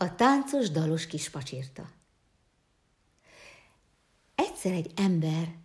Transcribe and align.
A 0.00 0.14
táncos 0.14 0.70
dalos 0.70 1.06
kispacsirta. 1.06 1.90
Egyszer 4.34 4.72
egy 4.72 4.92
ember 4.96 5.56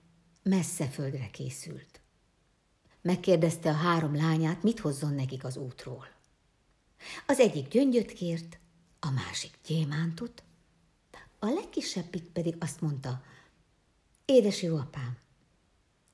messze 0.44 0.88
földre 0.88 1.29
készült. 1.29 2.02
Megkérdezte 3.01 3.69
a 3.69 3.74
három 3.74 4.16
lányát, 4.16 4.64
mit 4.64 4.80
hozzon 4.80 5.14
nekik 5.14 5.43
az 5.43 5.58
útról. 5.58 6.08
Az 7.27 7.40
egyik 7.40 7.67
gyöngyöt 7.67 8.11
kért, 8.11 8.59
a 9.00 9.09
másik 9.09 9.57
gyémántot, 9.65 10.43
a 11.39 11.45
legkisebbik 11.45 12.23
pedig 12.23 12.55
azt 12.59 12.81
mondta, 12.81 13.23
édes 14.25 14.61
jó 14.61 14.77
apám, 14.77 15.18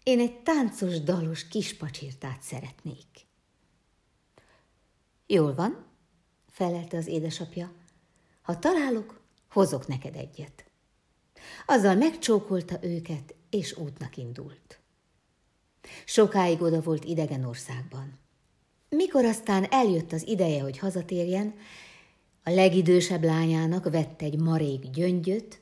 én 0.04 0.20
egy 0.20 0.39
táncos, 0.39 1.01
dalos 1.01 1.47
kispacsirtát 1.47 2.41
szeretnék. 2.41 3.27
Jól 5.27 5.55
van, 5.55 5.86
felelte 6.47 6.97
az 6.97 7.07
édesapja, 7.07 7.79
ha 8.50 8.59
találok, 8.59 9.21
hozok 9.50 9.87
neked 9.87 10.15
egyet. 10.15 10.65
Azzal 11.65 11.96
megcsókolta 11.96 12.78
őket, 12.82 13.36
és 13.50 13.78
útnak 13.78 14.18
indult. 14.18 14.79
Sokáig 16.06 16.61
oda 16.61 16.82
volt 16.82 17.04
idegen 17.04 17.43
országban. 17.43 18.20
Mikor 18.89 19.25
aztán 19.25 19.64
eljött 19.64 20.11
az 20.11 20.28
ideje, 20.28 20.61
hogy 20.61 20.78
hazatérjen, 20.78 21.54
a 22.43 22.50
legidősebb 22.50 23.23
lányának 23.23 23.89
vett 23.89 24.21
egy 24.21 24.39
marék 24.39 24.89
gyöngyöt, 24.89 25.61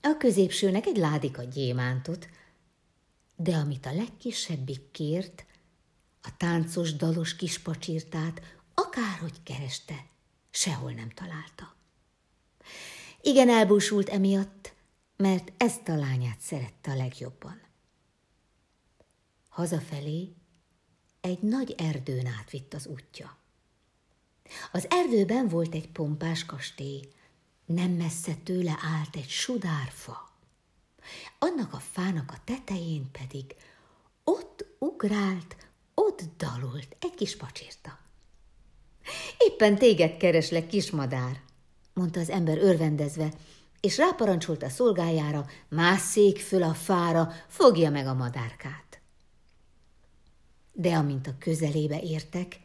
a 0.00 0.16
középsőnek 0.18 0.86
egy 0.86 0.96
ládika 0.96 1.42
gyémántot, 1.42 2.28
de 3.36 3.56
amit 3.56 3.86
a 3.86 3.94
legkisebbik 3.94 4.90
kért, 4.90 5.46
a 6.22 6.36
táncos, 6.36 6.96
dalos 6.96 7.36
kispacsirtát, 7.36 8.40
akárhogy 8.74 9.42
kereste, 9.42 10.06
sehol 10.50 10.92
nem 10.92 11.10
találta. 11.10 11.80
Igen 13.24 13.48
elbúsult 13.48 14.08
emiatt, 14.08 14.74
mert 15.16 15.52
ezt 15.56 15.88
a 15.88 15.96
lányát 15.96 16.40
szerette 16.40 16.90
a 16.90 16.96
legjobban. 16.96 17.60
Hazafelé 19.48 20.34
egy 21.20 21.38
nagy 21.42 21.74
erdőn 21.78 22.26
átvitt 22.26 22.74
az 22.74 22.86
útja. 22.86 23.36
Az 24.72 24.86
erdőben 24.90 25.48
volt 25.48 25.74
egy 25.74 25.88
pompás 25.88 26.46
kastély, 26.46 27.08
nem 27.64 27.90
messze 27.90 28.34
tőle 28.34 28.78
állt 28.82 29.16
egy 29.16 29.28
sudárfa. 29.28 30.30
Annak 31.38 31.72
a 31.72 31.78
fának 31.78 32.30
a 32.30 32.40
tetején 32.44 33.10
pedig 33.10 33.54
ott 34.24 34.64
ugrált, 34.78 35.56
ott 35.94 36.22
dalolt 36.36 36.96
egy 37.00 37.14
kis 37.14 37.36
pacsirta. 37.36 37.98
Éppen 39.38 39.78
téged 39.78 40.16
kereslek, 40.16 40.66
kismadár, 40.66 41.42
mondta 41.94 42.20
az 42.20 42.30
ember 42.30 42.58
örvendezve, 42.58 43.32
és 43.80 43.96
ráparancsolta 43.96 44.66
a 44.66 44.70
szolgájára, 44.70 45.46
másszék 45.68 46.38
föl 46.38 46.62
a 46.62 46.74
fára, 46.74 47.32
fogja 47.48 47.90
meg 47.90 48.06
a 48.06 48.14
madárkát. 48.14 49.00
De 50.72 50.94
amint 50.94 51.26
a 51.26 51.34
közelébe 51.38 52.00
értek, 52.00 52.60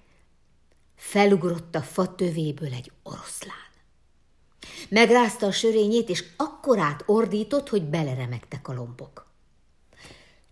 felugrott 0.95 1.75
a 1.75 1.81
fa 1.81 2.15
tövéből 2.15 2.73
egy 2.73 2.91
oroszlán. 3.03 3.55
Megrázta 4.89 5.45
a 5.45 5.51
sörényét, 5.51 6.09
és 6.09 6.23
akkorát 6.37 7.03
ordított, 7.05 7.69
hogy 7.69 7.83
beleremegtek 7.83 8.67
a 8.67 8.73
lombok. 8.73 9.27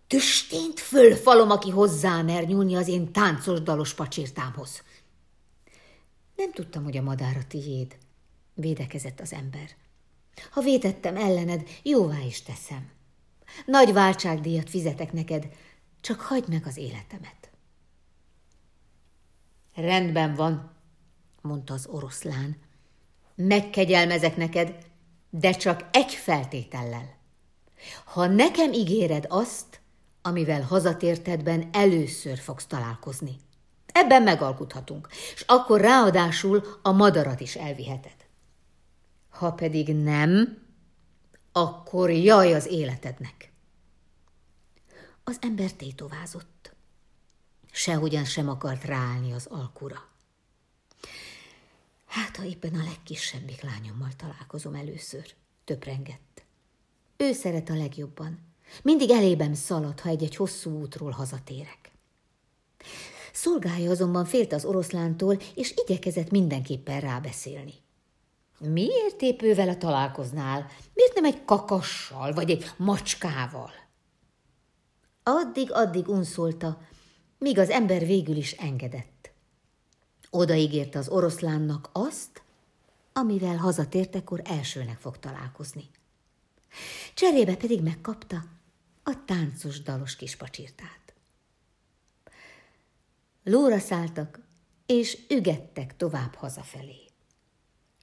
Tüstént 0.08 0.80
fölfalom, 0.80 1.50
aki 1.50 1.70
hozzá 1.70 2.22
mer 2.22 2.48
nyúlni 2.48 2.76
az 2.76 2.88
én 2.88 3.12
táncos 3.12 3.62
dalos 3.62 3.94
pacsirtámhoz. 3.94 4.84
Nem 6.36 6.52
tudtam, 6.52 6.84
hogy 6.84 6.98
a 6.98 7.02
madár 7.02 7.38
a 7.38 7.48
tiéd, 7.48 7.98
védekezett 8.56 9.20
az 9.20 9.34
ember. 9.34 9.70
Ha 10.52 10.62
vétettem 10.62 11.16
ellened, 11.16 11.70
jóvá 11.84 12.20
is 12.20 12.42
teszem. 12.42 12.90
Nagy 13.66 13.94
váltságdíjat 13.94 14.70
fizetek 14.70 15.12
neked, 15.12 15.48
csak 16.02 16.20
hagyd 16.20 16.50
meg 16.50 16.66
az 16.66 16.78
életemet. 16.78 17.50
Rendben 19.76 20.36
van, 20.36 20.72
mondta 21.42 21.74
az 21.74 21.88
oroszlán. 21.88 22.58
Megkegyelmezek 23.36 24.36
neked, 24.38 24.76
de 25.30 25.52
csak 25.52 25.86
egy 25.92 26.14
feltétellel. 26.14 27.18
Ha 28.06 28.28
nekem 28.28 28.74
ígéred 28.74 29.26
azt, 29.30 29.80
amivel 30.22 30.62
hazatértedben 30.62 31.70
először 31.72 32.38
fogsz 32.38 32.66
találkozni. 32.66 33.36
Ebben 33.86 34.24
megalkuthatunk, 34.24 35.08
és 35.34 35.44
akkor 35.48 35.82
ráadásul 35.82 36.80
a 36.82 36.92
madarat 36.92 37.40
is 37.40 37.56
elviheted. 37.56 38.25
Ha 39.38 39.52
pedig 39.52 39.96
nem, 39.96 40.58
akkor 41.52 42.10
jaj 42.10 42.54
az 42.54 42.66
életednek. 42.66 43.52
Az 45.24 45.38
ember 45.42 45.72
tétovázott. 45.72 46.74
Sehogyan 47.72 48.26
sem 48.26 48.50
akart 48.50 48.84
ráállni 48.84 49.32
az 49.32 49.46
alkura. 49.46 50.08
Hát, 52.06 52.36
ha 52.36 52.44
éppen 52.44 52.76
a 52.76 52.84
legkisebbik 52.84 53.62
lányommal 53.62 54.12
találkozom 54.18 54.76
először, 54.76 55.34
töprengett. 55.64 56.44
Ő 57.18 57.34
szeret 57.34 57.70
a 57.70 57.76
legjobban. 57.76 58.40
Mindig 58.82 59.10
elében 59.10 59.56
szalad, 59.56 60.00
ha 60.00 60.10
egy-egy 60.10 60.36
hosszú 60.36 60.80
útról 60.80 61.12
hazatérek. 61.12 61.92
Szolgája 63.34 63.92
azonban 63.92 64.26
félt 64.26 64.54
az 64.54 64.66
oroszlántól, 64.66 65.38
és 65.56 65.74
igyekezett 65.86 66.30
mindenképpen 66.30 67.00
rábeszélni. 67.00 67.84
Miért 68.60 69.22
épp 69.22 69.42
ő 69.42 69.54
vele 69.54 69.76
találkoznál? 69.78 70.68
Miért 70.94 71.14
nem 71.16 71.26
egy 71.26 71.46
kakassal, 71.46 72.34
vagy 72.34 72.50
egy 72.50 72.72
macskával? 72.78 73.72
Addig-addig 75.24 76.08
unszolta, 76.08 76.82
míg 77.38 77.60
az 77.60 77.70
ember 77.70 78.06
végül 78.06 78.36
is 78.36 78.52
engedett. 78.52 79.32
Odaígérte 80.30 81.00
az 81.00 81.10
oroszlánnak 81.10 81.90
azt, 81.92 82.44
amivel 83.14 83.58
hazatértekor 83.58 84.42
elsőnek 84.44 84.98
fog 84.98 85.20
találkozni. 85.20 85.90
Cserébe 87.14 87.56
pedig 87.56 87.82
megkapta 87.82 88.44
a 89.04 89.26
táncos 89.26 89.82
dalos 89.82 90.16
kispacsirtát. 90.16 91.14
Lóra 93.44 93.80
szálltak, 93.80 94.40
és 94.86 95.18
ügettek 95.30 95.98
tovább 95.98 96.34
hazafelé. 96.34 97.05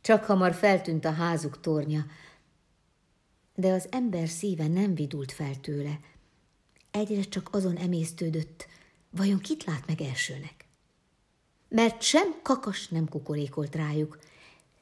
Csak 0.03 0.25
hamar 0.25 0.55
feltűnt 0.55 1.05
a 1.05 1.13
házuk 1.13 1.61
tornya, 1.61 2.07
de 3.55 3.73
az 3.73 3.89
ember 3.91 4.29
szíve 4.29 4.67
nem 4.67 4.95
vidult 4.95 5.33
fel 5.33 5.61
tőle. 5.61 6.01
Egyre 6.91 7.23
csak 7.23 7.55
azon 7.55 7.77
emésztődött, 7.77 8.67
vajon 9.11 9.39
kit 9.39 9.65
lát 9.65 9.87
meg 9.87 10.01
elsőnek. 10.01 10.65
Mert 11.69 12.03
sem 12.03 12.41
kakas 12.43 12.89
nem 12.89 13.09
kukorékolt 13.09 13.75
rájuk, 13.75 14.19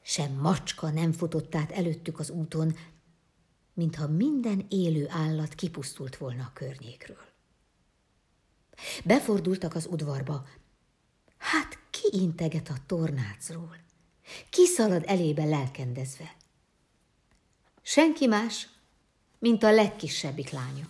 sem 0.01 0.31
macska 0.31 0.89
nem 0.89 1.11
futott 1.11 1.55
át 1.55 1.71
előttük 1.71 2.19
az 2.19 2.29
úton, 2.29 2.75
mintha 3.73 4.07
minden 4.07 4.65
élő 4.69 5.05
állat 5.09 5.55
kipusztult 5.55 6.17
volna 6.17 6.43
a 6.43 6.51
környékről. 6.53 7.25
Befordultak 9.03 9.75
az 9.75 9.87
udvarba. 9.91 10.45
Hát 11.37 11.79
ki 11.89 12.07
integet 12.11 12.69
a 12.69 12.75
tornácról? 12.85 13.77
Kiszalad 14.49 15.03
elébe 15.05 15.43
lelkendezve. 15.43 16.35
Senki 17.81 18.27
más, 18.27 18.67
mint 19.39 19.63
a 19.63 19.71
legkisebbik 19.71 20.49
lánya. 20.49 20.89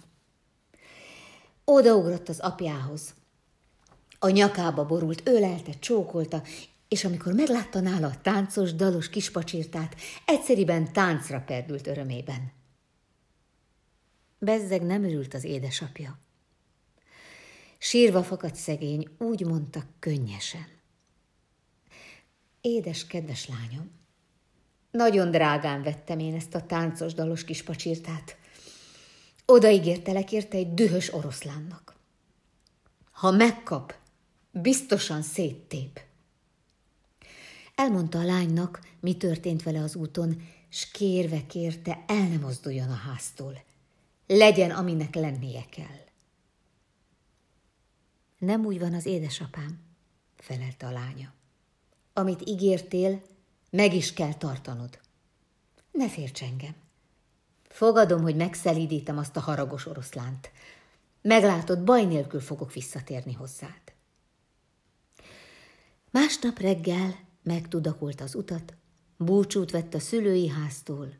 Odaugrott 1.63 2.29
az 2.29 2.39
apjához. 2.39 3.13
A 4.19 4.29
nyakába 4.29 4.85
borult, 4.85 5.27
ölelte, 5.27 5.71
csókolta, 5.79 6.43
és 6.87 7.05
amikor 7.05 7.33
meglátta 7.33 7.79
nála 7.79 8.07
a 8.07 8.21
táncos, 8.21 8.73
dalos 8.73 9.09
kispacsirtát, 9.09 9.95
egyszeriben 10.25 10.93
táncra 10.93 11.39
perdült 11.39 11.87
örömében. 11.87 12.51
Bezzeg 14.39 14.81
nem 14.81 15.03
örült 15.03 15.33
az 15.33 15.43
édesapja. 15.43 16.19
Sírva 17.77 18.23
fakadt 18.23 18.55
szegény, 18.55 19.07
úgy 19.17 19.45
mondta 19.45 19.83
könnyesen. 19.99 20.80
Édes, 22.61 23.07
kedves 23.07 23.47
lányom, 23.47 23.91
nagyon 24.91 25.31
drágán 25.31 25.81
vettem 25.83 26.19
én 26.19 26.35
ezt 26.35 26.55
a 26.55 26.65
táncos, 26.65 27.13
dalos 27.13 27.43
kis 27.43 27.63
pacsirtát. 27.63 28.37
Odaígértelek 29.45 30.31
érte 30.31 30.57
egy 30.57 30.73
dühös 30.73 31.13
oroszlánnak. 31.13 31.95
Ha 33.11 33.31
megkap, 33.31 33.95
biztosan 34.51 35.21
széttép. 35.21 36.01
Elmondta 37.75 38.19
a 38.19 38.23
lánynak, 38.23 38.79
mi 38.99 39.17
történt 39.17 39.63
vele 39.63 39.79
az 39.79 39.95
úton, 39.95 40.41
s 40.69 40.91
kérve 40.91 41.45
kérte, 41.45 42.03
el 42.07 42.27
ne 42.27 42.37
mozduljon 42.37 42.89
a 42.89 42.93
háztól. 42.93 43.63
Legyen, 44.27 44.71
aminek 44.71 45.15
lennie 45.15 45.65
kell. 45.69 46.05
Nem 48.37 48.65
úgy 48.65 48.79
van 48.79 48.93
az 48.93 49.05
édesapám, 49.05 49.79
felelte 50.37 50.87
a 50.87 50.91
lánya. 50.91 51.33
Amit 52.13 52.49
ígértél, 52.49 53.21
Meg 53.71 53.93
is 53.93 54.13
kell 54.13 54.33
tartanod. 54.33 54.99
Ne 55.91 56.09
férts 56.09 56.41
engem. 56.41 56.75
Fogadom, 57.69 58.21
hogy 58.21 58.35
megszelídítem 58.35 59.17
azt 59.17 59.37
a 59.37 59.39
haragos 59.39 59.85
oroszlánt. 59.85 60.51
Meglátod, 61.21 61.83
baj 61.83 62.05
nélkül 62.05 62.39
fogok 62.39 62.73
visszatérni 62.73 63.33
hozzád. 63.33 63.81
Másnap 66.09 66.59
reggel 66.59 67.19
megtudakolt 67.43 68.21
az 68.21 68.35
utat, 68.35 68.73
búcsút 69.17 69.71
vett 69.71 69.93
a 69.93 69.99
szülői 69.99 70.47
háztól, 70.47 71.13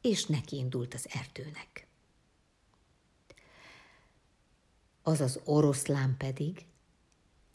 és 0.00 0.26
neki 0.26 0.56
indult 0.56 0.94
az 0.94 1.08
erdőnek. 1.12 1.86
Az 5.02 5.20
az 5.20 5.40
oroszlán 5.44 6.16
pedig 6.16 6.66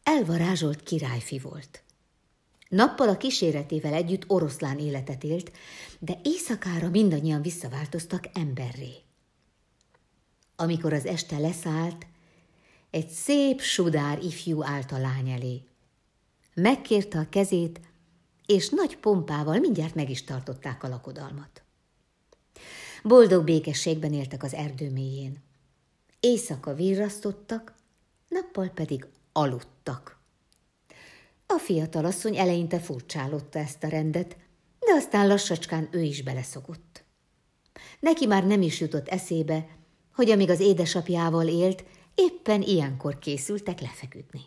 elvarázsolt 0.04 0.84
királyfi 0.84 1.40
volt. 1.40 1.84
Nappal 2.72 3.10
a 3.10 3.18
kíséretével 3.18 3.94
együtt 3.94 4.24
oroszlán 4.28 4.80
életet 4.80 5.24
élt, 5.24 5.52
de 6.00 6.20
éjszakára 6.24 6.90
mindannyian 6.90 7.42
visszaváltoztak 7.42 8.24
emberré. 8.34 8.94
Amikor 10.56 10.94
az 10.94 11.06
este 11.06 11.38
leszállt, 11.38 12.06
egy 12.90 13.08
szép 13.10 13.62
sudár 13.62 14.24
ifjú 14.24 14.64
állt 14.64 14.92
a 14.92 14.98
lány 14.98 15.30
elé. 15.30 15.64
Megkérte 16.54 17.20
a 17.20 17.30
kezét, 17.30 17.80
és 18.46 18.70
nagy 18.70 18.98
pompával 18.98 19.60
mindjárt 19.60 19.96
meg 19.96 20.10
is 20.10 20.24
tartották 20.24 20.84
a 20.84 20.88
lakodalmat. 20.88 21.64
Boldog 23.04 23.44
békességben 23.44 24.14
éltek 24.14 24.44
az 24.44 24.54
erdő 24.54 24.92
mélyén. 24.92 25.44
Éjszaka 26.20 26.74
virrasztottak, 26.74 27.76
nappal 28.28 28.68
pedig 28.68 29.08
aludtak. 29.32 30.21
A 31.56 31.60
fiatal 31.60 32.06
asszony 32.06 32.38
eleinte 32.38 32.80
furcsálotta 32.80 33.60
ezt 33.60 33.84
a 33.84 33.88
rendet, 33.88 34.38
de 34.80 34.94
aztán 34.94 35.28
lassacskán 35.28 35.90
ő 35.92 36.02
is 36.02 36.24
beleszokott. 36.24 37.04
Neki 38.00 38.26
már 38.26 38.46
nem 38.46 38.62
is 38.62 38.80
jutott 38.80 39.08
eszébe, 39.08 39.68
hogy 40.14 40.30
amíg 40.30 40.50
az 40.50 40.60
édesapjával 40.60 41.48
élt, 41.48 41.84
éppen 42.16 42.62
ilyenkor 42.62 43.20
készültek 43.20 43.80
lefeküdni. 43.80 44.42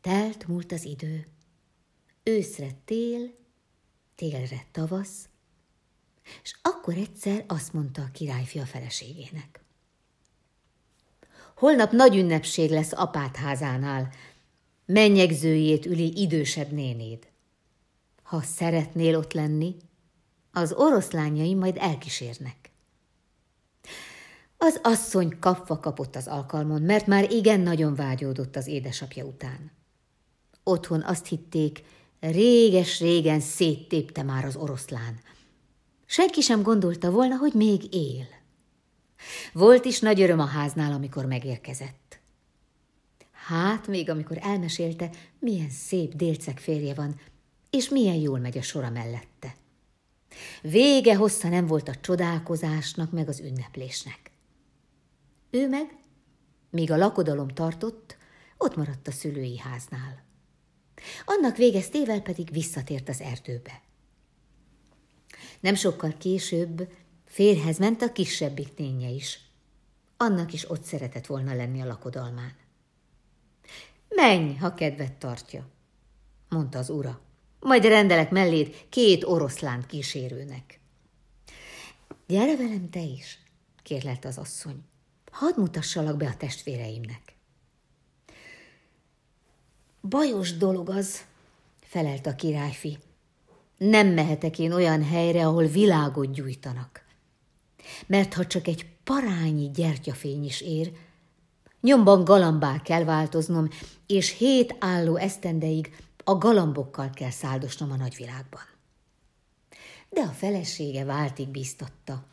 Telt 0.00 0.46
múlt 0.46 0.72
az 0.72 0.84
idő. 0.84 1.26
Őszre 2.22 2.68
tél, 2.84 3.34
télre 4.14 4.66
tavasz, 4.72 5.28
és 6.42 6.56
akkor 6.62 6.94
egyszer 6.94 7.44
azt 7.46 7.72
mondta 7.72 8.02
a 8.02 8.10
királyfi 8.12 8.58
a 8.58 8.66
feleségének. 8.66 9.60
Holnap 11.56 11.92
nagy 11.92 12.16
ünnepség 12.16 12.70
lesz 12.70 12.92
apát 12.92 13.36
házánál, 13.36 14.12
mennyegzőjét 14.86 15.86
üli 15.86 16.20
idősebb 16.20 16.70
nénéd. 16.72 17.28
Ha 18.22 18.42
szeretnél 18.42 19.16
ott 19.16 19.32
lenni, 19.32 19.76
az 20.52 20.72
oroszlányai 20.72 21.54
majd 21.54 21.76
elkísérnek. 21.78 22.70
Az 24.56 24.80
asszony 24.82 25.38
kapva 25.38 25.80
kapott 25.80 26.16
az 26.16 26.26
alkalmon, 26.26 26.82
mert 26.82 27.06
már 27.06 27.32
igen 27.32 27.60
nagyon 27.60 27.94
vágyódott 27.94 28.56
az 28.56 28.66
édesapja 28.66 29.24
után. 29.24 29.72
Otthon 30.62 31.02
azt 31.02 31.26
hitték, 31.26 31.84
réges-régen 32.20 33.40
széttépte 33.40 34.22
már 34.22 34.44
az 34.44 34.56
oroszlán. 34.56 35.20
Senki 36.06 36.40
sem 36.40 36.62
gondolta 36.62 37.10
volna, 37.10 37.36
hogy 37.36 37.52
még 37.52 37.94
él. 37.94 38.26
Volt 39.52 39.84
is 39.84 40.00
nagy 40.00 40.20
öröm 40.20 40.38
a 40.38 40.46
háznál, 40.46 40.92
amikor 40.92 41.24
megérkezett. 41.24 42.05
Hát, 43.46 43.86
még 43.86 44.10
amikor 44.10 44.38
elmesélte, 44.40 45.10
milyen 45.38 45.70
szép 45.70 46.14
délceg 46.14 46.58
férje 46.58 46.94
van, 46.94 47.20
és 47.70 47.88
milyen 47.88 48.14
jól 48.14 48.38
megy 48.38 48.58
a 48.58 48.62
sora 48.62 48.90
mellette. 48.90 49.54
Vége 50.62 51.16
hossza 51.16 51.48
nem 51.48 51.66
volt 51.66 51.88
a 51.88 51.94
csodálkozásnak, 51.94 53.10
meg 53.10 53.28
az 53.28 53.40
ünneplésnek. 53.40 54.30
Ő 55.50 55.68
meg, 55.68 55.96
míg 56.70 56.90
a 56.90 56.96
lakodalom 56.96 57.48
tartott, 57.48 58.16
ott 58.58 58.76
maradt 58.76 59.08
a 59.08 59.12
szülői 59.12 59.58
háznál. 59.58 60.24
Annak 61.24 61.56
végeztével 61.56 62.20
pedig 62.20 62.52
visszatért 62.52 63.08
az 63.08 63.20
erdőbe. 63.20 63.82
Nem 65.60 65.74
sokkal 65.74 66.14
később 66.18 66.92
férhez 67.24 67.78
ment 67.78 68.02
a 68.02 68.12
kisebbik 68.12 68.76
nénye 68.76 69.08
is. 69.08 69.40
Annak 70.16 70.52
is 70.52 70.70
ott 70.70 70.84
szeretett 70.84 71.26
volna 71.26 71.54
lenni 71.54 71.80
a 71.80 71.86
lakodalmán. 71.86 72.64
Menj, 74.16 74.54
ha 74.54 74.74
kedvet 74.74 75.12
tartja, 75.12 75.66
mondta 76.48 76.78
az 76.78 76.90
ura. 76.90 77.20
Majd 77.60 77.84
rendelek 77.84 78.30
melléd 78.30 78.86
két 78.88 79.24
oroszlánt 79.24 79.86
kísérőnek. 79.86 80.80
Gyere 82.26 82.56
velem 82.56 82.90
te 82.90 83.00
is, 83.00 83.38
kérlelt 83.82 84.24
az 84.24 84.38
asszony. 84.38 84.82
Hadd 85.30 85.60
mutassalak 85.60 86.16
be 86.16 86.26
a 86.26 86.36
testvéreimnek. 86.36 87.34
Bajos 90.00 90.56
dolog 90.56 90.90
az, 90.90 91.24
felelt 91.80 92.26
a 92.26 92.34
királyfi. 92.34 92.98
Nem 93.76 94.06
mehetek 94.08 94.58
én 94.58 94.72
olyan 94.72 95.04
helyre, 95.04 95.46
ahol 95.46 95.66
világot 95.66 96.32
gyújtanak. 96.32 97.04
Mert 98.06 98.34
ha 98.34 98.46
csak 98.46 98.66
egy 98.66 98.86
parányi 99.04 99.70
gyertyafény 99.70 100.44
is 100.44 100.60
ér, 100.60 100.92
nyomban 101.86 102.24
galambá 102.24 102.82
kell 102.82 103.04
változnom, 103.04 103.68
és 104.06 104.36
hét 104.36 104.76
álló 104.78 105.16
esztendeig 105.16 105.96
a 106.24 106.34
galambokkal 106.34 107.10
kell 107.10 107.30
száldosnom 107.30 107.90
a 107.90 107.96
nagyvilágban. 107.96 108.60
De 110.10 110.20
a 110.20 110.32
felesége 110.32 111.04
váltig 111.04 111.48
biztatta. 111.48 112.24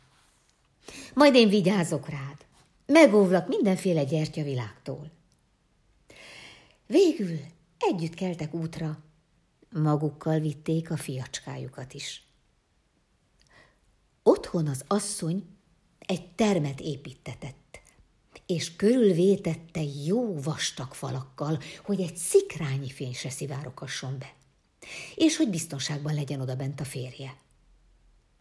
Majd 1.14 1.34
én 1.34 1.48
vigyázok 1.48 2.08
rád, 2.08 2.36
megóvlak 2.86 3.48
mindenféle 3.48 4.04
gyertyavilágtól. 4.04 5.10
Végül 6.86 7.38
Együtt 7.78 8.14
keltek 8.14 8.54
útra, 8.54 8.98
magukkal 9.70 10.38
vitték 10.38 10.90
a 10.90 10.96
fiacskájukat 10.96 11.94
is. 11.94 12.26
Otthon 14.22 14.66
az 14.66 14.84
asszony 14.86 15.46
egy 15.98 16.28
termet 16.34 16.80
építetett, 16.80 17.63
és 18.46 18.76
körülvétette 18.76 19.80
jó 20.04 20.40
vastag 20.40 20.94
falakkal, 20.94 21.58
hogy 21.84 22.00
egy 22.00 22.16
szikrányi 22.16 22.90
fény 22.90 23.14
se 23.14 23.30
szivárokasson 23.30 24.18
be, 24.18 24.32
és 25.14 25.36
hogy 25.36 25.50
biztonságban 25.50 26.14
legyen 26.14 26.40
oda 26.40 26.56
bent 26.56 26.80
a 26.80 26.84
férje. 26.84 27.36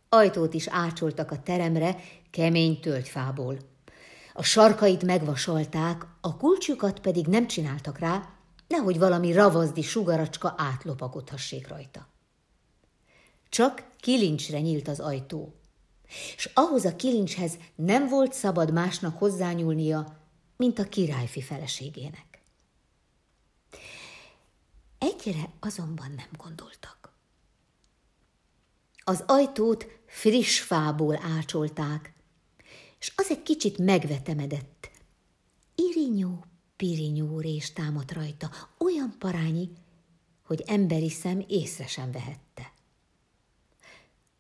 Ajtót 0.10 0.54
is 0.54 0.68
ácsoltak 0.68 1.32
a 1.32 1.42
teremre 1.42 2.04
kemény 2.32 2.80
tölgyfából. 2.80 3.58
A 4.34 4.44
sarkait 4.44 5.04
megvasalták, 5.04 6.06
a 6.22 6.38
kulcsjukat 6.38 7.00
pedig 7.00 7.28
nem 7.28 7.48
csináltak 7.48 8.00
rá, 8.00 8.30
nehogy 8.68 9.00
valami 9.00 9.34
ravazdi 9.34 9.82
sugaracska 9.82 10.54
átlopagodhassék 10.58 11.68
rajta. 11.68 12.08
Csak 13.50 13.84
kilincsre 14.00 14.60
nyílt 14.60 14.88
az 14.88 15.00
ajtó, 15.00 15.54
és 16.36 16.50
ahhoz 16.54 16.86
a 16.86 16.96
kilincshez 16.96 17.58
nem 17.76 18.08
volt 18.08 18.34
szabad 18.34 18.74
másnak 18.74 19.18
hozzányúlnia, 19.18 20.18
mint 20.58 20.80
a 20.80 20.84
királyfi 20.84 21.42
feleségének. 21.42 22.42
Egyre 24.98 25.50
azonban 25.60 26.12
nem 26.16 26.30
gondoltak. 26.38 27.14
Az 29.04 29.24
ajtót 29.28 29.88
friss 30.06 30.60
fából 30.60 31.20
ácsolták, 31.38 32.14
és 33.00 33.14
az 33.16 33.30
egy 33.30 33.44
kicsit 33.44 33.78
megvetemedett. 33.78 34.92
Irinyó 35.76 36.46
pirinyó 36.76 37.40
rés 37.40 37.74
támadt 37.74 38.12
rajta, 38.12 38.50
olyan 38.78 39.16
parányi, 39.20 39.70
hogy 40.46 40.64
emberi 40.68 41.10
szem 41.10 41.44
észre 41.48 41.88
sem 41.88 42.12
vehette. 42.12 42.43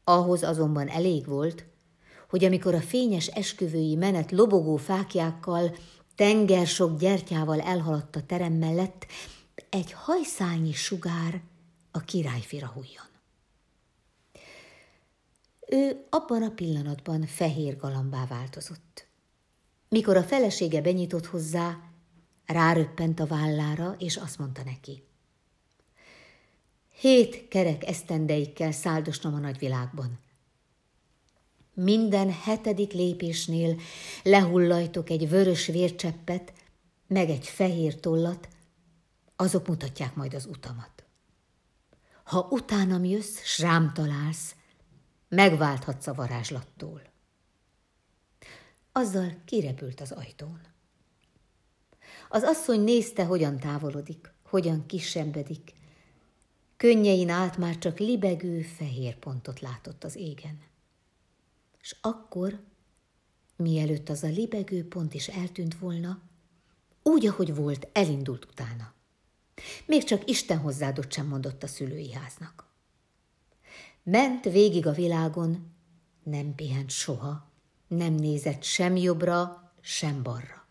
Ahhoz 0.03 0.43
azonban 0.43 0.87
elég 0.87 1.25
volt, 1.25 1.65
hogy 2.29 2.43
amikor 2.43 2.75
a 2.75 2.81
fényes 2.81 3.27
esküvői 3.27 3.95
menet 3.95 4.31
lobogó 4.31 4.75
fákjákkal, 4.75 5.75
tenger 6.15 6.67
sok 6.67 6.99
gyertyával 6.99 7.61
elhaladt 7.61 8.15
a 8.15 8.23
terem 8.25 8.53
mellett, 8.53 9.05
egy 9.69 9.91
hajszálnyi 9.91 10.73
sugár 10.73 11.41
a 11.91 11.99
királyfira 11.99 12.67
hújjon. 12.67 13.05
Ő 15.67 16.05
abban 16.09 16.43
a 16.43 16.49
pillanatban 16.49 17.25
fehér 17.25 17.77
galambá 17.77 18.25
változott. 18.25 19.07
Mikor 19.89 20.17
a 20.17 20.23
felesége 20.23 20.81
benyitott 20.81 21.25
hozzá, 21.25 21.77
Ráröppent 22.45 23.19
a 23.19 23.25
vállára, 23.25 23.95
és 23.97 24.17
azt 24.17 24.37
mondta 24.37 24.63
neki. 24.63 25.03
Hét 26.99 27.47
kerek 27.47 27.87
esztendeikkel 27.87 28.71
száldosnom 28.71 29.33
a 29.33 29.39
nagyvilágban. 29.39 30.19
Minden 31.73 32.31
hetedik 32.31 32.91
lépésnél 32.91 33.79
lehullajtok 34.23 35.09
egy 35.09 35.29
vörös 35.29 35.65
vércseppet, 35.65 36.53
meg 37.07 37.29
egy 37.29 37.47
fehér 37.47 37.99
tollat, 37.99 38.47
azok 39.35 39.67
mutatják 39.67 40.15
majd 40.15 40.33
az 40.33 40.45
utamat. 40.45 41.03
Ha 42.23 42.47
utánam 42.49 43.03
jössz, 43.03 43.41
s 43.43 43.59
rám 43.59 43.93
találsz, 43.93 44.55
megválthatsz 45.27 46.07
a 46.07 46.13
varázslattól. 46.13 47.01
Azzal 48.91 49.33
kirepült 49.45 50.01
az 50.01 50.11
ajtón. 50.11 50.61
Az 52.29 52.43
asszony 52.43 52.79
nézte, 52.79 53.25
hogyan 53.25 53.59
távolodik, 53.59 54.33
hogyan 54.43 54.85
kisembedik. 54.85 55.73
Könnyein 56.83 57.29
át 57.29 57.57
már 57.57 57.77
csak 57.77 57.99
libegő 57.99 58.61
fehér 58.61 59.15
pontot 59.15 59.59
látott 59.59 60.03
az 60.03 60.15
égen. 60.15 60.61
És 61.81 61.95
akkor, 62.01 62.59
mielőtt 63.55 64.09
az 64.09 64.23
a 64.23 64.27
libegő 64.27 64.87
pont 64.87 65.13
is 65.13 65.27
eltűnt 65.27 65.77
volna, 65.77 66.21
úgy, 67.03 67.27
ahogy 67.27 67.55
volt, 67.55 67.87
elindult 67.91 68.45
utána. 68.45 68.93
Még 69.85 70.03
csak 70.03 70.29
Isten 70.29 70.57
hozzáadott 70.57 71.11
sem 71.11 71.27
mondott 71.27 71.63
a 71.63 71.67
szülői 71.67 72.13
háznak. 72.13 72.67
Ment 74.03 74.43
végig 74.43 74.87
a 74.87 74.91
világon, 74.91 75.75
nem 76.23 76.55
pihent 76.55 76.89
soha, 76.89 77.51
nem 77.87 78.13
nézett 78.13 78.63
sem 78.63 78.95
jobbra, 78.95 79.71
sem 79.81 80.23
balra. 80.23 80.62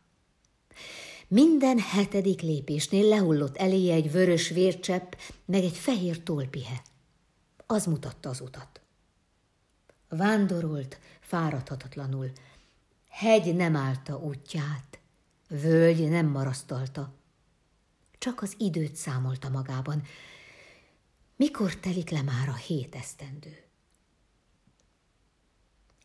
Minden 1.32 1.78
hetedik 1.78 2.40
lépésnél 2.40 3.08
lehullott 3.08 3.56
eléje 3.56 3.94
egy 3.94 4.10
vörös 4.10 4.48
vércsepp, 4.48 5.12
meg 5.44 5.62
egy 5.62 5.76
fehér 5.76 6.22
tolpihe. 6.22 6.82
Az 7.66 7.86
mutatta 7.86 8.28
az 8.28 8.40
utat. 8.40 8.80
Vándorolt, 10.08 10.98
fáradhatatlanul. 11.20 12.32
Hegy 13.08 13.54
nem 13.54 13.76
állta 13.76 14.18
útját, 14.18 14.98
völgy 15.48 16.08
nem 16.08 16.26
marasztalta. 16.26 17.12
Csak 18.18 18.42
az 18.42 18.54
időt 18.58 18.96
számolta 18.96 19.48
magában. 19.48 20.02
Mikor 21.36 21.76
telik 21.76 22.10
le 22.10 22.22
már 22.22 22.48
a 22.48 22.54
hét 22.54 22.94
esztendő? 22.94 23.62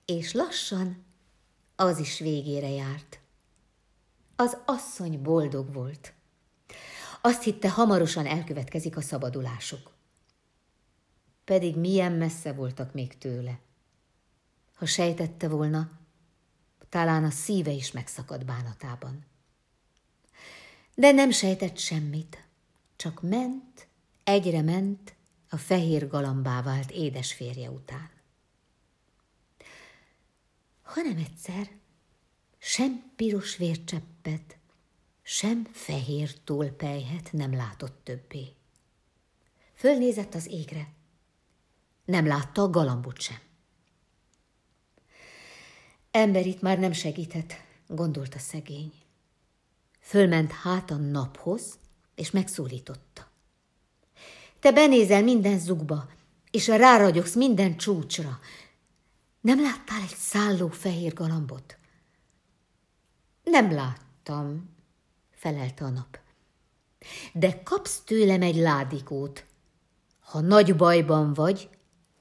És 0.06 0.34
lassan 0.34 1.06
az 1.76 2.00
is 2.00 2.20
végére 2.20 2.70
járt. 2.70 3.20
Az 4.40 4.58
asszony 4.66 5.22
boldog 5.22 5.74
volt. 5.74 6.14
Azt 7.22 7.44
hitte, 7.44 7.70
hamarosan 7.70 8.26
elkövetkezik 8.26 8.98
a 8.98 9.02
szabadulásuk. 9.02 9.92
Pedig 11.44 11.78
milyen 11.78 12.12
messze 12.12 12.54
voltak 12.54 12.94
még 12.94 13.18
tőle. 13.18 13.60
Ha 14.76 14.86
sejtette 14.86 15.48
volna, 15.48 15.90
talán 16.90 17.24
a 17.24 17.30
szíve 17.30 17.72
is 17.72 17.92
megszakad 17.92 18.46
bánatában. 18.46 19.26
De 20.96 21.12
nem 21.12 21.32
sejtett 21.32 21.78
semmit, 21.78 22.48
csak 22.96 23.22
ment, 23.22 23.88
egyre 24.24 24.62
ment 24.62 25.16
a 25.50 25.58
fehér 25.58 26.08
galambá 26.08 26.62
vált 26.62 26.92
édes 26.92 27.34
férje 27.34 27.70
után. 27.70 28.10
Hanem 30.82 31.18
egyszer 31.18 31.77
sem 32.60 33.12
piros 33.16 33.58
vércseppet, 33.58 34.58
sem 35.22 35.68
fehér 35.72 36.44
tólpejhet 36.44 37.32
nem 37.32 37.56
látott 37.56 38.04
többé. 38.04 38.54
Fölnézett 39.74 40.34
az 40.34 40.48
égre. 40.48 40.88
Nem 42.06 42.28
látta 42.28 42.62
a 42.62 42.70
galambot 42.70 43.20
sem. 43.20 43.40
Ember 46.12 46.46
itt 46.46 46.62
már 46.62 46.80
nem 46.80 46.92
segített, 46.92 47.54
gondolta 47.88 48.40
szegény. 48.40 48.94
Fölment 50.00 50.52
hát 50.52 50.92
a 50.92 50.96
naphoz, 50.96 51.80
és 52.16 52.32
megszólította. 52.32 53.28
Te 54.60 54.72
benézel 54.72 55.24
minden 55.24 55.60
zugba, 55.60 56.10
és 56.52 56.68
ráragyogsz 56.68 57.36
minden 57.36 57.78
csúcsra. 57.78 58.40
Nem 59.42 59.62
láttál 59.62 60.02
egy 60.02 60.16
szálló 60.16 60.68
fehér 60.68 61.14
galambot? 61.14 61.78
Nem 63.58 63.72
láttam, 63.72 64.70
felelte 65.32 65.86
a 65.86 65.90
nap. 65.90 66.20
De 67.34 67.62
kapsz 67.64 68.00
tőlem 68.00 68.42
egy 68.42 68.56
ládikót. 68.56 69.46
Ha 70.20 70.40
nagy 70.40 70.76
bajban 70.76 71.34
vagy, 71.34 71.70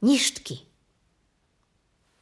nyisd 0.01 0.43
ki. 0.43 0.59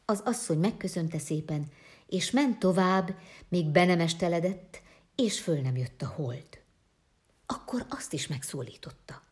Az 0.04 0.20
asszony 0.24 0.58
megköszönte 0.58 1.18
szépen, 1.18 1.70
és 2.06 2.30
ment 2.30 2.58
tovább, 2.58 3.16
míg 3.48 3.66
be 3.66 3.84
nem 3.84 4.00
esteledett, 4.00 4.82
és 5.14 5.40
föl 5.40 5.60
nem 5.60 5.76
jött 5.76 6.02
a 6.02 6.06
hold. 6.06 6.62
Akkor 7.46 7.86
azt 7.88 8.12
is 8.12 8.26
megszólította. 8.26 9.22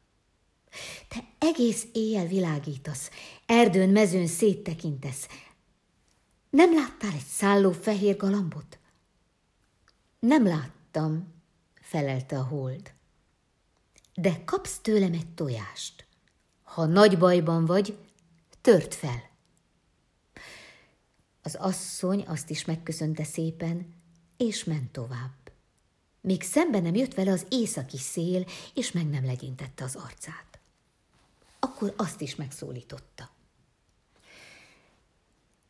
Te 1.08 1.24
egész 1.38 1.86
éjjel 1.92 2.26
világítasz, 2.26 3.10
erdőn, 3.46 3.88
mezőn 3.88 4.26
széttekintesz. 4.26 5.28
Nem 6.50 6.74
láttál 6.74 7.12
egy 7.12 7.26
szálló 7.26 7.72
fehér 7.72 8.16
galambot? 8.16 8.80
Nem 10.26 10.46
láttam, 10.46 11.32
felelte 11.74 12.38
a 12.38 12.42
hold. 12.42 12.92
De 14.14 14.42
kapsz 14.44 14.78
tőlem 14.78 15.12
egy 15.12 15.34
tojást. 15.34 16.06
Ha 16.62 16.86
nagy 16.86 17.18
bajban 17.18 17.64
vagy, 17.64 17.98
tört 18.60 18.94
fel. 18.94 19.30
Az 21.42 21.54
asszony 21.54 22.24
azt 22.26 22.50
is 22.50 22.64
megköszönte 22.64 23.24
szépen, 23.24 23.94
és 24.36 24.64
ment 24.64 24.92
tovább. 24.92 25.52
Még 26.20 26.42
szembe 26.42 26.80
nem 26.80 26.94
jött 26.94 27.14
vele 27.14 27.32
az 27.32 27.46
északi 27.48 27.98
szél, 27.98 28.46
és 28.74 28.92
meg 28.92 29.06
nem 29.06 29.24
legyintette 29.24 29.84
az 29.84 29.96
arcát. 29.96 30.58
Akkor 31.58 31.94
azt 31.96 32.20
is 32.20 32.34
megszólította. 32.34 33.30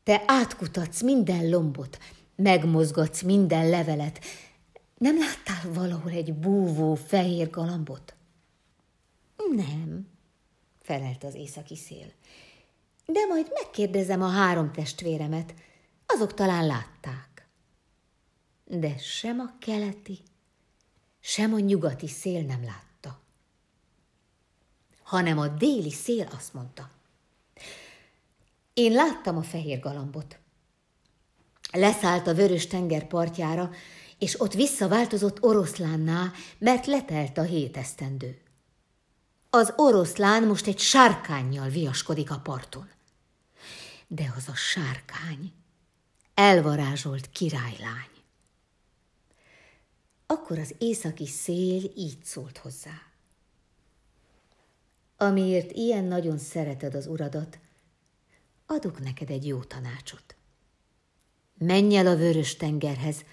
Te 0.02 0.22
átkutatsz 0.26 1.02
minden 1.02 1.48
lombot, 1.48 1.98
megmozgatsz 2.34 3.22
minden 3.22 3.68
levelet. 3.68 4.24
Nem 4.98 5.18
láttál 5.18 5.72
valahol 5.72 6.10
egy 6.10 6.34
búvó 6.34 6.94
fehér 6.94 7.50
galambot? 7.50 8.14
Nem, 9.54 10.08
felelt 10.80 11.24
az 11.24 11.34
északi 11.34 11.76
szél. 11.76 12.12
De 13.06 13.26
majd 13.28 13.50
megkérdezem 13.52 14.22
a 14.22 14.28
három 14.28 14.72
testvéremet, 14.72 15.54
azok 16.06 16.34
talán 16.34 16.66
látták. 16.66 17.46
De 18.64 18.98
sem 18.98 19.40
a 19.40 19.56
keleti, 19.58 20.18
sem 21.20 21.54
a 21.54 21.58
nyugati 21.58 22.08
szél 22.08 22.42
nem 22.42 22.64
látta, 22.64 23.20
hanem 25.02 25.38
a 25.38 25.48
déli 25.48 25.90
szél 25.90 26.28
azt 26.34 26.54
mondta. 26.54 26.90
Én 28.74 28.92
láttam 28.92 29.36
a 29.36 29.42
fehér 29.42 29.80
galambot. 29.80 30.38
Leszállt 31.72 32.26
a 32.26 32.34
vörös 32.34 32.66
tenger 32.66 33.06
partjára, 33.06 33.70
és 34.18 34.40
ott 34.40 34.52
visszaváltozott 34.52 35.42
oroszlánná, 35.42 36.32
mert 36.58 36.86
letelt 36.86 37.38
a 37.38 37.42
hét 37.42 37.76
esztendő. 37.76 38.40
Az 39.50 39.72
oroszlán 39.76 40.42
most 40.42 40.66
egy 40.66 40.78
sárkányjal 40.78 41.68
viaskodik 41.68 42.30
a 42.30 42.38
parton. 42.38 42.88
De 44.06 44.32
az 44.36 44.48
a 44.48 44.54
sárkány 44.54 45.52
elvarázsolt 46.34 47.30
királylány. 47.30 48.10
Akkor 50.26 50.58
az 50.58 50.74
északi 50.78 51.26
szél 51.26 51.82
így 51.96 52.24
szólt 52.24 52.58
hozzá. 52.58 53.02
Amiért 55.16 55.72
ilyen 55.72 56.04
nagyon 56.04 56.38
szereted 56.38 56.94
az 56.94 57.06
uradat, 57.06 57.58
adok 58.66 59.00
neked 59.00 59.30
egy 59.30 59.46
jó 59.46 59.62
tanácsot. 59.62 60.34
Menj 61.64 61.96
el 61.96 62.06
a 62.06 62.16
vörös 62.16 62.56
tengerhez, 62.56 63.24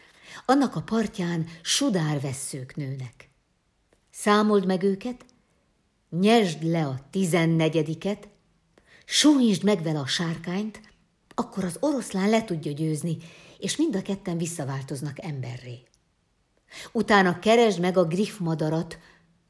annak 0.45 0.75
a 0.75 0.81
partján 0.81 1.47
sudárvesszők 1.61 2.75
nőnek. 2.75 3.29
Számold 4.11 4.65
meg 4.65 4.83
őket, 4.83 5.25
nyesd 6.09 6.63
le 6.63 6.85
a 6.85 6.99
tizennegyediket, 7.09 8.27
súnyítsd 9.05 9.63
meg 9.63 9.83
vele 9.83 9.99
a 9.99 10.07
sárkányt, 10.07 10.81
akkor 11.35 11.63
az 11.63 11.77
oroszlán 11.79 12.29
le 12.29 12.43
tudja 12.43 12.71
győzni, 12.71 13.17
és 13.57 13.77
mind 13.77 13.95
a 13.95 14.01
ketten 14.01 14.37
visszaváltoznak 14.37 15.23
emberré. 15.23 15.83
Utána 16.91 17.39
keresd 17.39 17.79
meg 17.79 17.97
a 17.97 18.05
griffmadarat, 18.05 18.99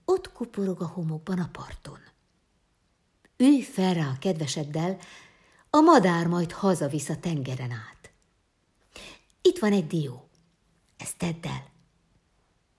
ott 0.05 0.31
kuporog 0.31 0.81
a 0.81 0.87
homokban 0.87 1.39
a 1.39 1.49
parton. 1.51 1.99
Ülj 3.37 3.61
fel 3.61 3.93
rá 3.93 4.07
a 4.07 4.19
kedveseddel, 4.19 4.97
a 5.69 5.79
madár 5.79 6.27
majd 6.27 6.51
hazavisz 6.51 7.09
a 7.09 7.17
tengeren 7.17 7.71
át. 7.71 7.98
Itt 9.49 9.59
van 9.59 9.71
egy 9.71 9.87
dió, 9.87 10.29
ezt 10.97 11.17
tedd 11.17 11.45
el. 11.47 11.65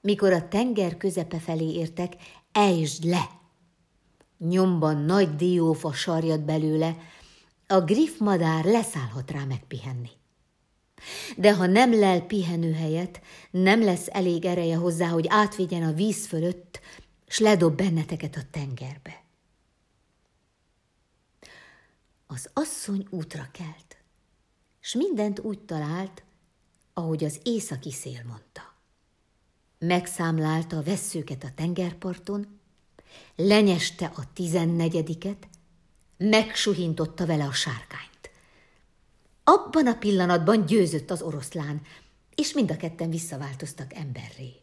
Mikor 0.00 0.32
a 0.32 0.48
tenger 0.48 0.96
közepe 0.96 1.38
felé 1.38 1.72
értek, 1.72 2.12
ejtsd 2.52 3.04
le. 3.04 3.30
Nyomban 4.38 4.96
nagy 4.96 5.36
diófa 5.36 5.92
sarjad 5.92 6.40
belőle, 6.40 6.96
a 7.66 7.80
griffmadár 7.80 8.64
leszállhat 8.64 9.30
rá 9.30 9.44
megpihenni. 9.44 10.10
De 11.36 11.54
ha 11.54 11.66
nem 11.66 11.98
lel 11.98 12.20
pihenőhelyet, 12.20 13.20
nem 13.50 13.82
lesz 13.82 14.06
elég 14.10 14.44
ereje 14.44 14.76
hozzá, 14.76 15.08
hogy 15.08 15.26
átvigyen 15.28 15.82
a 15.82 15.92
víz 15.92 16.26
fölött, 16.26 16.80
s 17.26 17.38
ledob 17.38 17.76
benneteket 17.76 18.36
a 18.36 18.42
tengerbe. 18.50 19.24
Az 22.26 22.50
asszony 22.52 23.06
útra 23.10 23.48
kelt, 23.52 23.96
s 24.80 24.94
mindent 24.94 25.38
úgy 25.38 25.58
talált, 25.58 26.24
ahogy 27.00 27.25
az 27.25 27.40
északi 27.42 27.92
szél 27.92 28.23
mondta. 28.28 28.62
Megszámlálta 29.78 30.76
a 30.76 30.83
vesszőket 30.83 31.45
a 31.45 31.52
tengerparton, 31.54 32.61
lenyeste 33.37 34.07
a 34.07 34.33
tizennegyediket, 34.33 35.49
megsuhintotta 36.16 37.26
vele 37.26 37.45
a 37.45 37.52
sárkányt. 37.52 38.30
Abban 39.45 39.87
a 39.87 39.95
pillanatban 39.95 40.66
győzött 40.66 41.11
az 41.11 41.23
oroszlán, 41.23 41.83
és 42.35 42.52
mind 42.52 42.71
a 42.71 42.76
ketten 42.76 43.11
visszaváltoztak 43.11 43.95
emberré. 43.95 44.61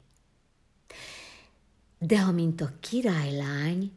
De 1.99 2.19
amint 2.19 2.61
a 2.61 2.73
királylány, 2.79 3.91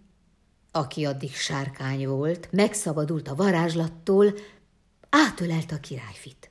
aki 0.70 1.04
addig 1.04 1.34
sárkány 1.34 2.08
volt, 2.08 2.52
megszabadult 2.52 3.28
a 3.28 3.34
varázslattól, 3.34 4.34
átölelte 5.08 5.74
a 5.74 5.80
királyfit. 5.80 6.49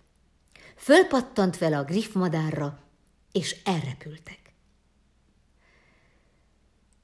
Fölpattant 0.80 1.58
vele 1.58 1.78
a 1.78 1.84
griffmadárra, 1.84 2.84
és 3.32 3.62
elrepültek. 3.64 4.54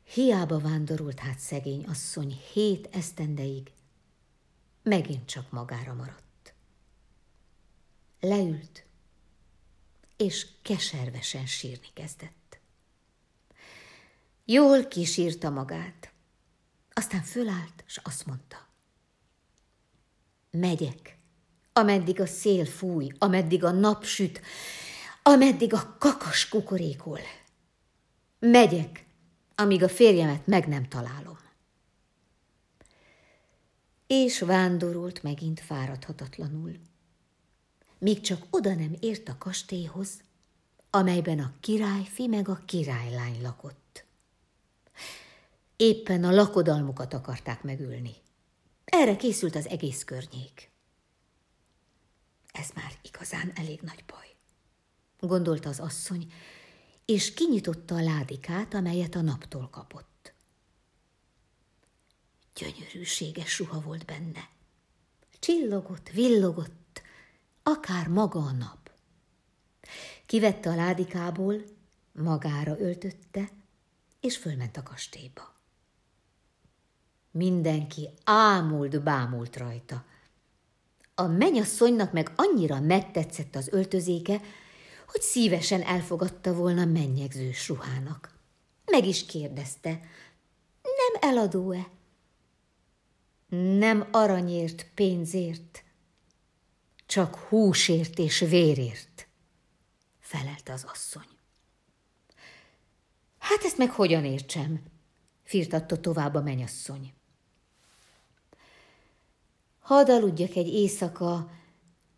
Hiába 0.04 0.60
vándorolt 0.60 1.20
hát 1.20 1.40
szegény 1.40 1.86
asszony 1.86 2.42
hét 2.54 2.88
esztendeig, 2.92 3.72
megint 4.84 5.26
csak 5.26 5.52
magára 5.52 5.94
maradt. 5.94 6.54
Leült, 8.20 8.86
és 10.18 10.48
keservesen 10.62 11.46
sírni 11.46 11.90
kezdett. 11.94 12.60
Jól 14.46 14.88
kísírta 14.88 15.50
magát, 15.50 16.12
aztán 16.94 17.22
fölállt, 17.22 17.84
és 17.88 17.98
azt 18.04 18.26
mondta. 18.26 18.68
Megyek, 20.52 21.15
ameddig 21.78 22.22
a 22.22 22.26
szél 22.26 22.66
fúj, 22.66 23.08
ameddig 23.18 23.64
a 23.64 23.72
nap 23.72 24.04
süt, 24.04 24.42
ameddig 25.24 25.74
a 25.74 25.96
kakas 26.00 26.50
kukorékol. 26.50 27.20
Megyek, 28.40 29.06
amíg 29.56 29.84
a 29.84 29.90
férjemet 29.90 30.48
meg 30.48 30.68
nem 30.68 30.88
találom. 30.88 31.38
És 34.08 34.40
vándorolt 34.40 35.24
megint 35.24 35.60
fáradhatatlanul, 35.60 36.80
míg 37.98 38.22
csak 38.22 38.46
oda 38.50 38.74
nem 38.74 38.96
ért 39.00 39.30
a 39.30 39.38
kastélyhoz, 39.38 40.22
amelyben 40.90 41.40
a 41.40 41.54
királyfi 41.60 42.28
meg 42.28 42.50
a 42.50 42.62
királylány 42.66 43.42
lakott. 43.42 44.06
Éppen 45.76 46.24
a 46.24 46.32
lakodalmukat 46.32 47.14
akarták 47.14 47.64
megülni. 47.64 48.14
Erre 48.86 49.16
készült 49.16 49.56
az 49.56 49.68
egész 49.68 50.04
környék. 50.04 50.74
Ez 52.56 52.70
már 52.76 52.98
igazán 53.02 53.52
elég 53.56 53.82
nagy 53.82 54.04
baj, 54.06 54.36
gondolta 55.20 55.70
az 55.70 55.80
asszony, 55.80 56.34
és 57.06 57.34
kinyitotta 57.34 57.96
a 57.96 58.02
ládikát, 58.02 58.74
amelyet 58.74 59.16
a 59.16 59.22
naptól 59.22 59.70
kapott. 59.70 60.34
Gyönyörűséges 62.56 63.60
ruha 63.60 63.82
volt 63.82 64.06
benne. 64.06 64.50
Csillogott, 65.40 66.10
villogott, 66.10 67.02
akár 67.64 68.08
maga 68.08 68.40
a 68.40 68.52
nap. 68.52 68.92
Kivette 70.26 70.70
a 70.70 70.76
ládikából, 70.76 71.64
magára 72.12 72.80
öltötte, 72.80 73.50
és 74.20 74.38
fölment 74.38 74.78
a 74.78 74.84
kastélyba. 74.84 75.56
Mindenki 77.32 78.10
ámult, 78.24 79.04
bámult 79.04 79.58
rajta. 79.58 80.06
A 81.16 81.28
menyasszonynak 81.28 82.12
meg 82.12 82.32
annyira 82.36 82.80
megtetszett 82.80 83.56
az 83.56 83.68
öltözéke, 83.72 84.42
hogy 85.08 85.22
szívesen 85.22 85.82
elfogadta 85.82 86.54
volna 86.54 86.86
mennyegzős 86.86 87.68
ruhának. 87.68 88.34
Meg 88.86 89.06
is 89.06 89.26
kérdezte, 89.26 90.00
nem 90.82 91.32
eladó-e? 91.32 91.90
Nem 93.78 94.08
aranyért, 94.12 94.88
pénzért, 94.94 95.84
csak 97.06 97.36
húsért 97.36 98.20
és 98.20 98.40
vérért, 98.40 99.28
felelte 100.20 100.74
az 100.74 100.84
asszony. 100.84 101.28
Hát 103.38 103.64
ezt 103.64 103.78
meg 103.78 103.90
hogyan 103.92 104.26
értsem? 104.26 104.82
firtatta 105.44 106.00
tovább 106.00 106.34
a 106.34 106.42
menyasszony. 106.42 107.14
Hadd 109.86 110.10
aludjak 110.10 110.56
egy 110.56 110.68
éjszaka 110.68 111.50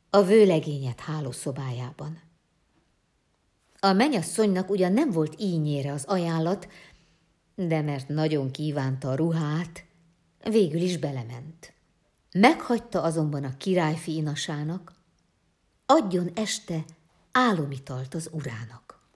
a 0.10 0.24
vőlegényet 0.24 1.00
hálószobájában. 1.00 2.22
A 3.80 3.94
menyasszonynak 3.94 4.70
ugyan 4.70 4.94
nem 4.94 5.12
volt 5.12 5.42
ínyére 5.42 5.92
az 5.92 6.04
ajánlat, 6.04 6.68
de 7.56 7.82
mert 7.82 8.08
nagyon 8.08 8.52
kívánta 8.52 9.10
a 9.10 9.16
ruhát, 9.16 9.86
végül 10.44 10.82
is 10.82 10.98
belement. 10.98 11.74
Meghagyta 12.32 13.02
azonban 13.02 13.44
a 13.44 13.58
királyfi 13.58 14.16
inasának, 14.16 14.94
adjon 15.86 16.32
este 16.36 16.86
álomitalt 17.32 18.14
az 18.14 18.30
urának. 18.32 19.08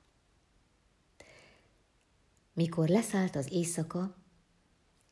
Mikor 2.53 2.87
leszállt 2.87 3.35
az 3.35 3.51
éjszaka, 3.51 4.15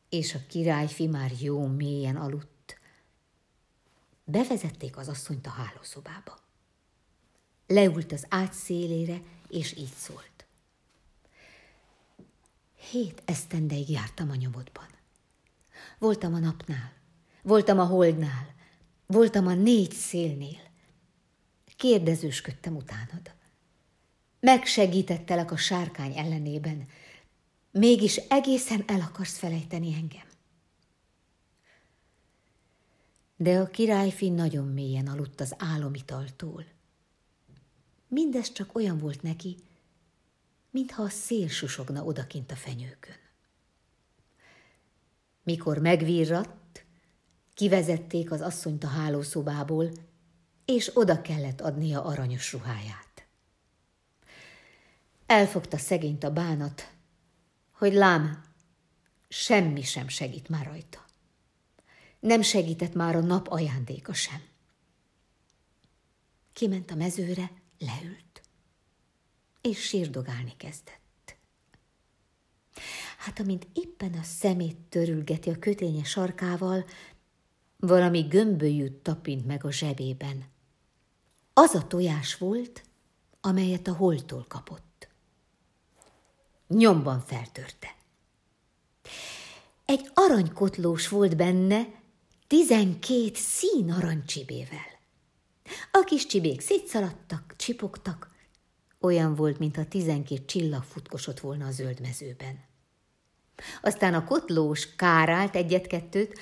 és 0.08 0.34
a 0.34 0.38
királyfi 0.48 1.06
már 1.06 1.30
jó 1.40 1.66
mélyen 1.66 2.16
aludt, 2.16 2.59
bevezették 4.30 4.96
az 4.96 5.08
asszonyt 5.08 5.46
a 5.46 5.50
hálószobába. 5.50 6.38
Leült 7.66 8.12
az 8.12 8.26
ágy 8.28 8.52
szélére, 8.52 9.20
és 9.48 9.76
így 9.76 9.92
szólt. 9.96 10.46
Hét 12.90 13.22
esztendeig 13.24 13.90
jártam 13.90 14.30
a 14.30 14.34
nyomodban. 14.34 14.88
Voltam 15.98 16.34
a 16.34 16.38
napnál, 16.38 16.92
voltam 17.42 17.78
a 17.78 17.84
holdnál, 17.84 18.54
voltam 19.06 19.46
a 19.46 19.54
négy 19.54 19.92
szélnél. 19.92 20.60
Kérdezősködtem 21.76 22.76
utánad. 22.76 23.34
Megsegítettelek 24.40 25.50
a 25.50 25.56
sárkány 25.56 26.18
ellenében, 26.18 26.88
mégis 27.70 28.16
egészen 28.16 28.84
el 28.86 29.00
akarsz 29.00 29.38
felejteni 29.38 29.94
engem. 29.94 30.29
De 33.42 33.58
a 33.58 33.66
királyfi 33.66 34.28
nagyon 34.28 34.66
mélyen 34.66 35.06
aludt 35.06 35.40
az 35.40 35.54
álomitaltól. 35.58 36.64
Mindez 38.08 38.52
csak 38.52 38.74
olyan 38.74 38.98
volt 38.98 39.22
neki, 39.22 39.56
mintha 40.70 41.02
a 41.02 41.08
szél 41.08 41.48
susogna 41.48 42.04
odakint 42.04 42.50
a 42.52 42.56
fenyőkön. 42.56 43.16
Mikor 45.42 45.78
megvirratt, 45.78 46.84
kivezették 47.54 48.30
az 48.30 48.40
asszonyt 48.40 48.84
a 48.84 48.88
hálószobából, 48.88 49.90
és 50.64 50.90
oda 50.94 51.20
kellett 51.20 51.60
adnia 51.60 52.04
aranyos 52.04 52.52
ruháját. 52.52 53.26
Elfogta 55.26 55.78
szegényt 55.78 56.24
a 56.24 56.32
bánat, 56.32 56.92
hogy 57.72 57.92
lám, 57.92 58.44
semmi 59.28 59.82
sem 59.82 60.08
segít 60.08 60.48
már 60.48 60.66
rajta. 60.66 61.08
Nem 62.20 62.42
segített 62.42 62.94
már 62.94 63.16
a 63.16 63.20
nap 63.20 63.48
ajándéka 63.48 64.12
sem. 64.12 64.42
Kiment 66.52 66.90
a 66.90 66.94
mezőre, 66.94 67.50
leült, 67.78 68.42
és 69.60 69.78
sírdogálni 69.78 70.56
kezdett. 70.56 71.36
Hát, 73.18 73.40
amint 73.40 73.66
éppen 73.72 74.12
a 74.12 74.22
szemét 74.22 74.76
törülgeti 74.76 75.50
a 75.50 75.58
köténye 75.58 76.04
sarkával, 76.04 76.84
valami 77.76 78.20
gömbölyűt 78.20 78.92
tapint 78.92 79.46
meg 79.46 79.64
a 79.64 79.72
zsebében. 79.72 80.44
Az 81.52 81.74
a 81.74 81.86
tojás 81.86 82.36
volt, 82.36 82.82
amelyet 83.40 83.86
a 83.86 83.94
holtól 83.94 84.44
kapott. 84.48 85.08
Nyomban 86.66 87.20
feltörte. 87.20 87.96
Egy 89.84 90.10
aranykotlós 90.14 91.08
volt 91.08 91.36
benne, 91.36 91.99
tizenkét 92.50 93.36
szín 93.36 93.92
aranycsibével. 93.92 94.98
A 95.92 96.04
kis 96.04 96.26
csibék 96.26 96.60
szétszaladtak, 96.60 97.54
csipogtak, 97.56 98.30
olyan 99.00 99.34
volt, 99.34 99.58
mintha 99.58 99.88
tizenkét 99.88 100.46
csillag 100.46 100.82
futkosott 100.82 101.40
volna 101.40 101.66
a 101.66 101.70
zöld 101.70 102.00
mezőben. 102.00 102.64
Aztán 103.82 104.14
a 104.14 104.24
kotlós 104.24 104.94
kárált 104.94 105.56
egyet-kettőt, 105.56 106.38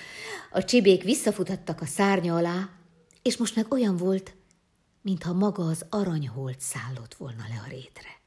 a 0.51 0.64
csibék 0.64 1.03
visszafutattak 1.03 1.81
a 1.81 1.87
szárnya 1.87 2.37
alá, 2.37 2.71
és 3.23 3.37
most 3.37 3.57
meg 3.57 3.73
olyan 3.73 3.97
volt, 3.97 4.35
mintha 5.03 5.33
maga 5.33 5.66
az 5.66 5.87
aranyholt 5.88 6.61
szállott 6.61 7.14
volna 7.14 7.44
le 7.49 7.62
a 7.66 7.68
rétre. 7.68 8.21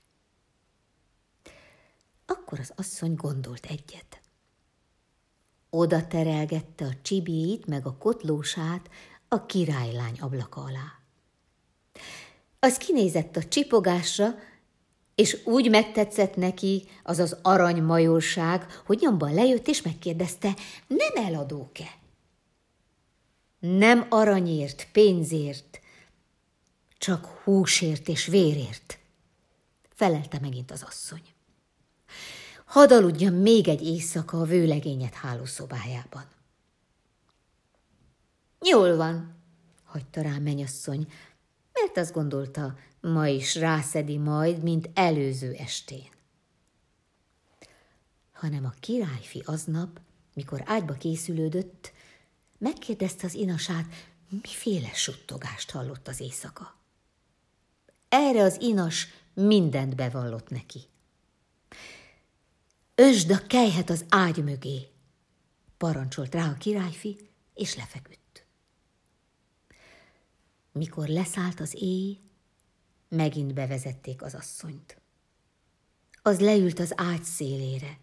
Akkor 2.26 2.60
az 2.60 2.74
asszony 2.76 3.15
gondolt 3.15 3.65
egyet. 3.65 4.21
Oda 5.74 6.08
terelgette 6.08 6.86
a 6.86 6.94
csibéit 7.02 7.66
meg 7.66 7.86
a 7.86 7.98
kotlósát 7.98 8.90
a 9.28 9.46
királylány 9.46 10.18
ablaka 10.20 10.62
alá. 10.62 11.00
Az 12.60 12.78
kinézett 12.78 13.36
a 13.36 13.44
csipogásra, 13.44 14.36
és 15.16 15.42
úgy 15.46 15.70
megtetszett 15.70 16.36
neki 16.36 16.88
az 17.04 17.20
az 17.20 17.38
aranymajorság, 17.42 18.82
hogy 18.86 18.98
nyomban 19.02 19.34
lejött 19.34 19.68
és 19.68 19.82
megkérdezte, 19.82 20.56
nem 20.88 21.26
eladók-e? 21.26 22.00
Nem 23.60 24.06
aranyért, 24.10 24.88
pénzért, 24.92 25.80
csak 26.98 27.26
húsért 27.26 28.08
és 28.08 28.26
vérért, 28.26 29.00
felelte 29.90 30.40
megint 30.40 30.72
az 30.72 30.84
asszony. 30.84 31.31
Hadd 32.72 32.92
aludjam 32.92 33.34
még 33.34 33.68
egy 33.68 33.82
éjszaka 33.82 34.40
a 34.40 34.44
vőlegényet 34.44 35.14
hálószobájában. 35.14 36.26
Jól 38.62 38.96
van, 38.96 39.36
hagyta 39.84 40.22
rá 40.22 40.38
menyasszony, 40.38 41.12
mert 41.74 41.98
azt 41.98 42.14
gondolta, 42.14 42.78
ma 43.02 43.28
is 43.28 43.56
rászedi 43.56 44.18
majd, 44.18 44.64
mint 44.64 44.90
előző 44.94 45.54
estén. 45.54 46.10
Hanem 48.32 48.66
a 48.66 48.74
királyfi 48.80 49.44
aznap, 49.46 50.00
mikor 50.34 50.64
ágyba 50.66 50.94
készülődött, 50.94 51.92
megkérdezte 52.58 53.26
az 53.26 53.34
inasát, 53.34 53.86
miféle 54.30 54.94
suttogást 54.94 55.72
hallott 55.72 56.08
az 56.08 56.20
éjszaka. 56.20 56.76
Erre 58.10 58.44
az 58.44 58.62
inas 58.62 59.08
mindent 59.34 59.96
bevallott 59.96 60.50
neki. 60.50 60.80
Ösd 63.02 63.32
a 63.32 63.48
kejhet 63.48 63.90
az 63.90 64.06
ágy 64.10 64.44
mögé, 64.44 64.88
parancsolt 65.78 66.34
rá 66.34 66.50
a 66.50 66.54
királyfi, 66.54 67.18
és 67.54 67.76
lefeküdt. 67.76 68.46
Mikor 70.72 71.08
leszállt 71.08 71.60
az 71.60 71.76
éj, 71.80 72.20
megint 73.10 73.54
bevezették 73.54 74.22
az 74.22 74.34
asszonyt. 74.34 75.02
Az 76.22 76.40
leült 76.40 76.80
az 76.80 76.94
ágy 76.96 77.24
szélére, 77.24 77.98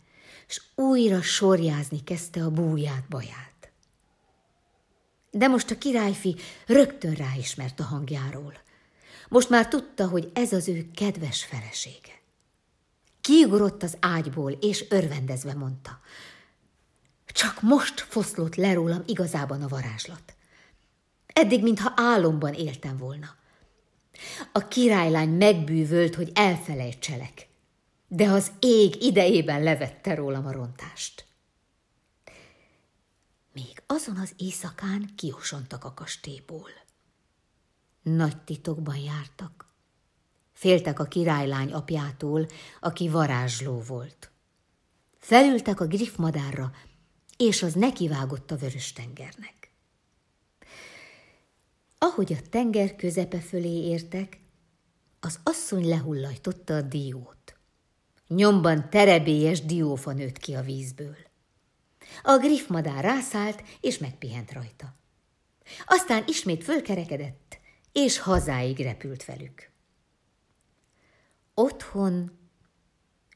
és 0.48 0.62
újra 0.74 1.22
sorjázni 1.22 2.04
kezdte 2.04 2.44
a 2.44 2.50
búját 2.50 3.08
baját. 3.08 3.72
De 5.30 5.48
most 5.48 5.70
a 5.70 5.78
királyfi 5.78 6.36
rögtön 6.66 7.14
ráismert 7.14 7.80
a 7.80 7.84
hangjáról. 7.84 8.54
Most 9.28 9.50
már 9.50 9.68
tudta, 9.68 10.08
hogy 10.08 10.30
ez 10.34 10.52
az 10.52 10.68
ő 10.68 10.90
kedves 10.94 11.44
felesége. 11.44 12.17
Kiugrott 13.28 13.82
az 13.82 13.96
ágyból, 14.00 14.52
és 14.52 14.84
örvendezve 14.88 15.54
mondta. 15.54 16.00
Csak 17.26 17.62
most 17.62 18.00
foszlott 18.00 18.54
le 18.54 18.72
rólam 18.72 19.02
igazában 19.06 19.62
a 19.62 19.68
varázslat. 19.68 20.36
Eddig, 21.26 21.62
mintha 21.62 21.92
álomban 21.96 22.54
éltem 22.54 22.96
volna. 22.96 23.34
A 24.52 24.68
királylány 24.68 25.28
megbűvölt, 25.28 26.14
hogy 26.14 26.30
elfelejtselek, 26.34 27.48
de 28.06 28.28
az 28.28 28.52
ég 28.58 29.02
idejében 29.02 29.62
levette 29.62 30.14
rólam 30.14 30.46
a 30.46 30.52
rontást. 30.52 31.26
Még 33.52 33.82
azon 33.86 34.16
az 34.16 34.32
éjszakán 34.36 35.10
kiosontak 35.16 35.84
a 35.84 35.94
kastélyból. 35.94 36.70
Nagy 38.02 38.36
titokban 38.36 38.96
jártak. 38.96 39.67
Féltek 40.58 40.98
a 40.98 41.04
királylány 41.04 41.72
apjától, 41.72 42.46
aki 42.80 43.08
varázsló 43.08 43.80
volt. 43.80 44.30
Felültek 45.18 45.80
a 45.80 45.86
griffmadárra, 45.86 46.72
és 47.36 47.62
az 47.62 47.74
nekivágott 47.74 48.50
a 48.50 48.56
vörös 48.56 48.92
tengernek. 48.92 49.70
Ahogy 51.98 52.32
a 52.32 52.48
tenger 52.50 52.96
közepe 52.96 53.40
fölé 53.40 53.88
értek, 53.88 54.40
az 55.20 55.38
asszony 55.42 55.88
lehullajtotta 55.88 56.74
a 56.74 56.82
diót. 56.82 57.56
Nyomban 58.28 58.90
terebélyes 58.90 59.64
diófa 59.64 60.12
nőtt 60.12 60.38
ki 60.38 60.54
a 60.54 60.62
vízből. 60.62 61.16
A 62.22 62.36
griffmadár 62.36 63.04
rászállt, 63.04 63.62
és 63.80 63.98
megpihent 63.98 64.52
rajta. 64.52 64.94
Aztán 65.86 66.24
ismét 66.26 66.64
fölkerekedett, 66.64 67.58
és 67.92 68.18
hazáig 68.18 68.78
repült 68.78 69.24
velük. 69.24 69.76
Otthon 71.60 72.30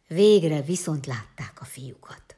végre 0.09 0.63
viszont 0.63 1.07
látták 1.07 1.61
a 1.61 1.65
fiúkat. 1.65 2.37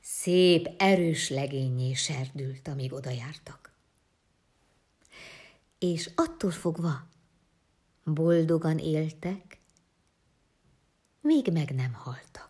Szép, 0.00 0.68
erős 0.78 1.28
legényé 1.28 1.92
serdült, 1.92 2.68
amíg 2.68 2.92
oda 2.92 3.10
jártak. 3.10 3.72
És 5.78 6.10
attól 6.14 6.50
fogva 6.50 7.08
boldogan 8.04 8.78
éltek, 8.78 9.60
míg 11.20 11.52
meg 11.52 11.74
nem 11.74 11.92
haltak. 11.92 12.49